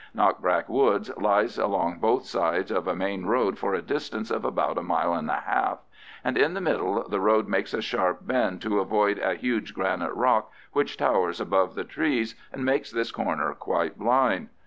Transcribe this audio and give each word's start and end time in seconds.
Knockbrack 0.15 0.67
Wood 0.67 1.15
lies 1.21 1.59
along 1.59 1.99
both 1.99 2.25
sides 2.25 2.71
of 2.71 2.87
a 2.87 2.95
main 2.95 3.27
road 3.27 3.59
for 3.59 3.75
a 3.75 3.83
distance 3.83 4.31
of 4.31 4.43
about 4.43 4.79
a 4.79 4.81
mile 4.81 5.13
and 5.13 5.29
a 5.29 5.41
half, 5.45 5.77
and 6.23 6.35
in 6.39 6.55
the 6.55 6.59
middle 6.59 7.07
the 7.07 7.19
road 7.19 7.47
makes 7.47 7.71
a 7.71 7.83
sharp 7.83 8.25
bend 8.25 8.63
to 8.63 8.79
avoid 8.79 9.19
a 9.19 9.35
huge 9.35 9.75
granite 9.75 10.15
rock 10.15 10.51
which 10.73 10.97
towers 10.97 11.39
above 11.39 11.75
the 11.75 11.83
trees 11.83 12.33
and 12.51 12.65
makes 12.65 12.89
this 12.89 13.11
corner 13.11 13.53
quite 13.53 13.99
blind. 13.99 14.49